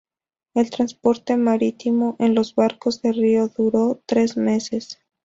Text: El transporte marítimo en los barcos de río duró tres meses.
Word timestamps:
El 0.55 0.71
transporte 0.71 1.37
marítimo 1.37 2.15
en 2.17 2.33
los 2.33 2.55
barcos 2.55 3.03
de 3.03 3.11
río 3.11 3.49
duró 3.49 4.01
tres 4.07 4.35
meses. 4.35 4.97